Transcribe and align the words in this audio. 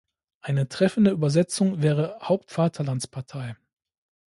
Eine 0.41 0.67
treffende 0.67 1.11
Übersetzung 1.11 1.83
wäre 1.83 2.17
Haupt-Vaterlands-Partei. 2.27 3.55